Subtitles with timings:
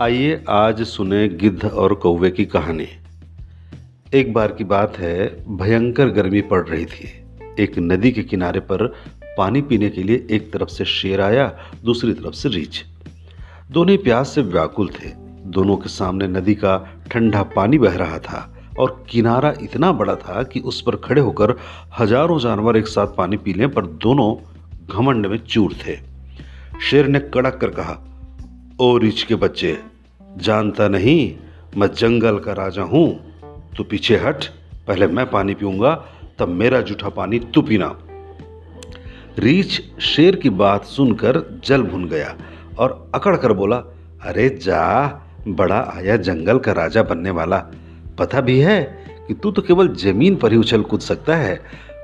[0.00, 2.86] आइए आज सुने गिद्ध और कौवे की कहानी।
[4.14, 7.26] एक बार की बात है, भयंकर गर्मी पड़ रही थी।
[7.58, 8.86] एक नदी के किनारे पर
[9.38, 12.84] पानी पीने के लिए एक तरफ़ से शेर आया, दूसरी तरफ़ से रीछ।
[13.70, 15.08] दोनों प्यास से व्याकुल थे।
[15.46, 20.42] दोनों के सामने नदी का ठंडा पानी बह रहा था और किनारा इतना बड़ा था
[20.42, 21.56] कि उस पर खड़े होकर
[21.98, 24.36] हज़ारों जानवर एक साथ पानी पी लें पर दोनों
[24.96, 25.96] घमंड में चूर थे।
[26.90, 28.11] शेर ने कड़क कर कहा
[28.80, 29.78] ओ रिच के बच्चे,
[30.36, 31.34] जानता नहीं
[31.76, 33.08] मैं जंगल का राजा हूँ,
[33.76, 34.44] तू पीछे हट,
[34.88, 35.94] पहले मैं पानी पीऊँगा,
[36.38, 37.94] तब मेरा जूठा पानी तू पीना।
[39.38, 42.34] रीछ शेर की बात सुनकर जल भुन गया
[42.78, 43.76] और अकड़ कर बोला,
[44.22, 45.06] अरे जा,
[45.48, 47.58] बड़ा आया जंगल का राजा बनने वाला।
[48.18, 48.82] पता भी है
[49.28, 51.54] कि तू तो केवल ज़मीन पर ही उछल कूद सकता है,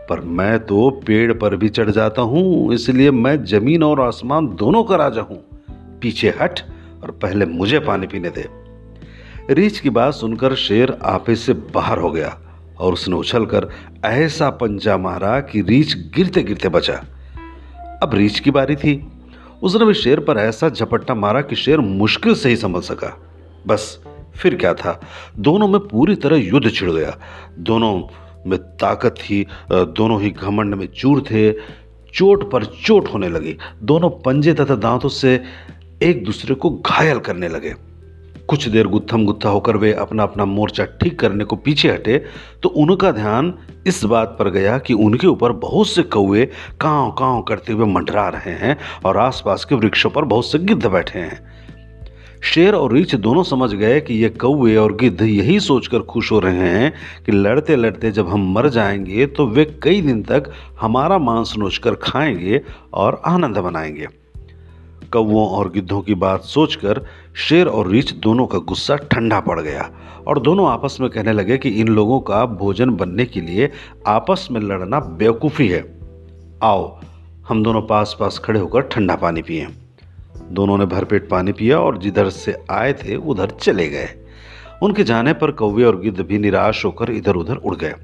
[0.08, 4.84] पर मैं तो पेड़ पर भी चढ़ जाता हूँ, इसलिए मैं ज़मीन और आसमान दोनों
[4.84, 5.44] का राजा हूँ।
[6.02, 6.60] पीछे हट
[7.02, 8.48] और पहले मुझे पानी पीने दे।
[9.50, 12.38] रीछ की बात सुनकर शेर आपे से बाहर हो गया
[12.78, 13.68] और उसने उछलकर
[14.04, 16.94] ऐसा पंजा मारा कि रीछ गिरते गिरते बचा।
[18.02, 19.00] अब रीछ की बारी थी।
[19.62, 23.16] उसने भी शेर पर ऐसा झपट्टा मारा कि शेर मुश्किल से ही संभल सका।
[23.66, 24.00] बस,
[24.36, 25.00] फिर क्या था?
[25.38, 27.18] दोनों में पूरी तरह युद्ध छिड़ गया।
[27.58, 28.02] दोनों
[28.46, 31.52] में ताकत थी दोनों ही घमंड में चूर थे।
[32.14, 35.40] चोट पर चोट होने लगी। दोनों पंजे तथा दांतों से
[36.02, 37.74] एक दूसरे को घायल करने लगे।
[38.48, 42.24] कुछ देर गुत्थम गुत्था होकर वे अपना अपना मोर्चा ठीक करने को पीछे हटे
[42.62, 43.52] तो उनका ध्यान
[43.86, 46.44] इस बात पर गया कि उनके ऊपर बहुत से कौए
[46.80, 50.86] कांव कांव करते हुए मंडरा रहे हैं और आसपास के वृक्षों पर बहुत से गिद्ध
[50.86, 51.46] बैठे हैं।
[52.42, 56.38] शेर और रीछ दोनों समझ गए कि ये कौए और गिद्ध यही सोचकर खुश हो
[56.38, 56.92] रहे हैं
[57.26, 61.94] कि लड़ते लड़ते जब हम मर जाएँगे तो वे कई दिन तक हमारा मांस नोचकर
[61.94, 62.60] खाएँगे
[62.94, 64.06] और आनंद मनाएँगे।
[65.12, 69.90] कौओं और गिद्धों की बात सोचकर शेर और रीछ दोनों का गुस्सा ठंडा पड़ गया
[70.26, 73.70] और दोनों आपस में कहने लगे कि इन लोगों का भोजन बनने के लिए
[74.06, 75.98] आपस में लड़ना बेवकूफ़ी है।
[76.62, 77.00] आओ,
[77.48, 79.66] हम दोनों पास पास खड़े होकर ठंडा पानी पिए।
[80.52, 84.08] दोनों ने भरपेट पानी पिया और जिधर से आए थे, उधर चले गए।
[84.82, 87.94] उनके जाने पर कौवे और गिद्ध भी निराश होकर इधर उधर उड़ गए।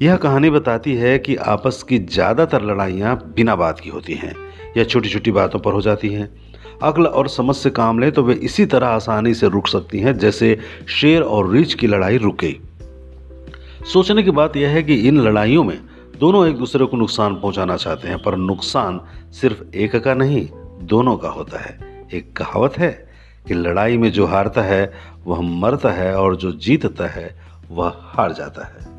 [0.00, 4.34] यह कहानी बताती है कि आपस की ज़्यादातर लड़ाइयाँ बिना बात की होती हैं,
[4.76, 6.28] या छोटी छोटी बातों पर हो जाती हैं।
[6.82, 10.16] अक्ल और समझ से काम लें तो वे इसी तरह आसानी से रुक सकती हैं,
[10.18, 10.58] जैसे
[10.90, 12.56] शेर और रीछ की लड़ाई रुक। गई
[13.92, 15.78] सोचने की बात यह है कि इन लड़ाइयों में
[16.18, 19.00] दोनों एक दूसरे को नुकसान पहुंचाना चाहते हैं, पर नुकसान
[19.32, 20.48] सिर्फ़ एक का नहीं,
[20.82, 21.78] दोनों का होता है।
[22.14, 22.90] एक कहावत है
[23.48, 24.92] कि लड़ाई में जो हारता है,
[25.26, 27.34] वह मरता है, और जो जीतता है,
[27.70, 28.89] वह हार जाता है।